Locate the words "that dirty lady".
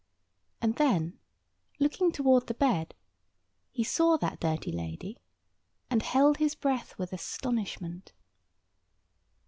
4.17-5.19